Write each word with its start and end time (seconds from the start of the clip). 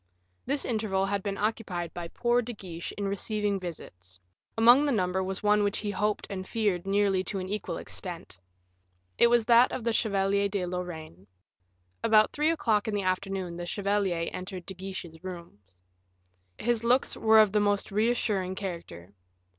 This 0.47 0.65
interval 0.65 1.05
had 1.05 1.21
been 1.21 1.37
occupied 1.37 1.93
by 1.93 2.07
poor 2.07 2.41
De 2.41 2.53
Guiche 2.53 2.91
in 2.93 3.07
receiving 3.07 3.59
visits; 3.59 4.19
among 4.57 4.83
the 4.83 4.91
number 4.91 5.23
was 5.23 5.43
one 5.43 5.63
which 5.63 5.77
he 5.77 5.91
hoped 5.91 6.25
and 6.27 6.47
feared 6.47 6.87
nearly 6.87 7.23
to 7.25 7.37
an 7.37 7.47
equal 7.47 7.77
extent. 7.77 8.39
It 9.19 9.27
was 9.27 9.45
that 9.45 9.71
of 9.71 9.83
the 9.83 9.93
Chevalier 9.93 10.49
de 10.49 10.65
Lorraine. 10.65 11.27
About 12.03 12.31
three 12.33 12.49
o'clock 12.49 12.87
in 12.87 12.95
the 12.95 13.03
afternoon 13.03 13.57
the 13.57 13.67
chevalier 13.67 14.27
entered 14.33 14.65
De 14.65 14.73
Guiche's 14.73 15.23
rooms. 15.23 15.75
His 16.57 16.83
looks 16.83 17.15
were 17.15 17.37
of 17.39 17.51
the 17.51 17.59
most 17.59 17.91
reassuring 17.91 18.55
character. 18.55 19.13